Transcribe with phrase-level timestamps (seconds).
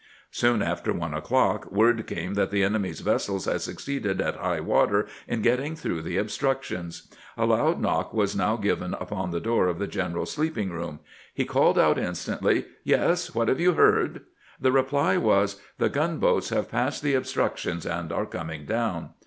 [0.31, 5.07] Soon after one o'clock word came that the enemy's vessels had succeeded at high water
[5.27, 7.07] in getting through the obstructions.
[7.37, 11.01] A loud knock was now given upon the door of the general's sleeping room.
[11.35, 13.35] He called out instantly:" Yes.
[13.35, 14.21] What have you heard?"
[14.59, 19.11] The reply was:" The gunboats have passed the obstructions, and are coming down."